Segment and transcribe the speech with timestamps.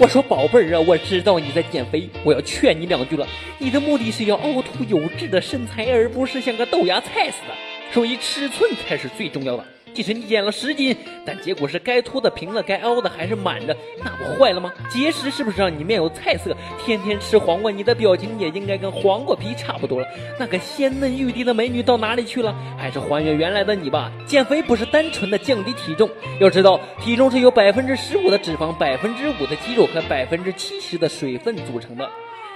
[0.00, 3.28] 我说宝贝儿啊，我知道你在减肥，我要劝你两句了。
[3.58, 7.69] 你的目的是要凹凸有致的身材，而不是像个豆芽菜似的。
[7.92, 9.64] 所以尺寸才是最重要的。
[9.92, 14.72] 即使你减了十斤，但结果是该凸的平了，该凹的还是满的，那不坏了吗？
[14.88, 16.56] 节食是不是让你面有菜色？
[16.78, 20.06] 天天吃黄瓜，你的表情也应该跟黄瓜皮差不多了。
[20.38, 22.54] 那个鲜嫩欲滴的美女到哪里去了？
[22.78, 24.12] 还是还原原来的你吧。
[24.24, 32.08] 减肥不是单纯的降低体重，要知道体重是由百分之十五的脂肪、百分之五的肌肉和百分之七十的水分组成的。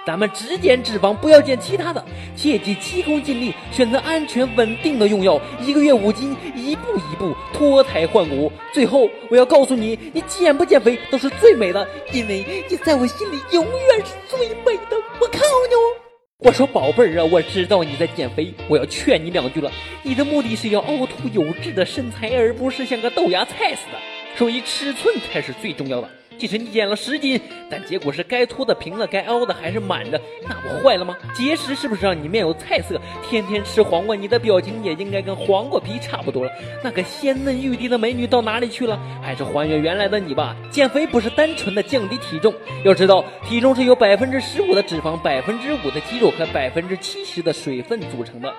[0.07, 2.05] 咱们只减脂肪，不要减其他的，
[2.37, 8.53] 切记急功近利，选择安全稳定的用药，一个月五斤，一步一步脱胎换骨。
[8.71, 14.97] 最后，我要告诉你，你减不减肥都是最美的，因为你在我心里永远是最美的。
[15.21, 16.47] 我靠你！
[16.47, 19.73] 我说宝贝儿啊，我知道你在减肥，我要劝你两句了。
[20.03, 23.99] 你的目的是要凹凸有致的身材，而不是像个豆芽菜似的，
[24.37, 26.11] 所以尺寸才是最重要的。
[26.39, 31.17] 即使你减了十斤，但结果是该凸的平了，该凹的还是满的，那不坏了吗？
[31.35, 33.01] 节食是不是让你面有菜色？
[33.29, 36.51] 天天吃黄瓜，你的表情也应该跟黄瓜皮差不多了。
[36.83, 38.99] 那个鲜嫩欲滴的美女到哪里去了？
[39.23, 40.57] 还是还原原来的你吧。
[40.71, 42.53] 减肥不是单纯的降低体重，
[42.85, 48.53] 要知道体重是由百分之十五的脂肪、百分之五的肌肉和百分之七十的水分组成的。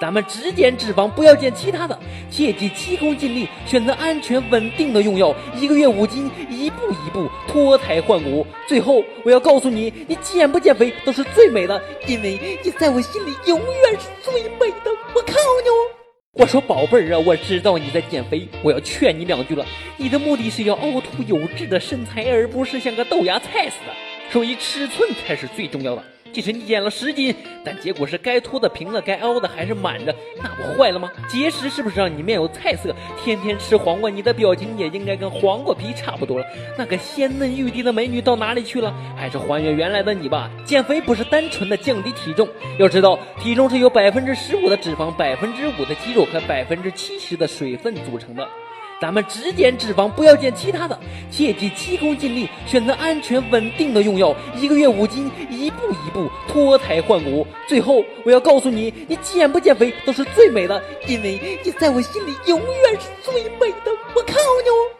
[0.00, 1.98] 咱们只减脂肪，不要减其他的，
[2.30, 8.46] 切记急功近利，选择安全稳定的用药，一个月五斤，一步一步脱胎换骨。
[8.68, 14.90] 最后，我要告诉你，你减不减肥都是最美的，因为你在我心里永远是最美的。
[15.14, 15.68] 我靠你！
[16.34, 19.66] 我说宝贝儿啊，我知道你在减肥，我要劝你两句了。
[19.96, 23.92] 你的目的是要凹凸有致的身材，而不是像个豆芽菜似的，
[24.30, 26.04] 所以尺寸才是最重要的。
[26.32, 27.34] 即使你减了十斤，
[27.64, 31.10] 但结果是该凸的平了，该凹的还是满着，那不坏了吗？
[31.28, 32.94] 节食是不是让你面有菜色？
[33.22, 36.46] 天天吃黄瓜，你的表情也应该跟黄瓜皮差不多了。
[36.76, 38.94] 那个鲜嫩欲滴的美女到哪里去了？
[39.16, 40.50] 还是还原原来的你吧。
[40.64, 48.48] 减肥不是单纯的降低体重，要知道体重是由百分之十五的脂肪、百分之五的肌肉和百分之七十的水分组成的。
[49.00, 50.98] 咱们只减脂肪，不要减其他的，
[51.30, 55.76] 切记急功近利，选择安全稳定的用药，一个月五斤，一步
[56.06, 57.46] 一步脱胎换骨。
[57.68, 63.92] 最后，我要告诉你，你减不减肥都是最美的，因为你在我心里永远是最美的。
[64.14, 64.97] 我靠你哦！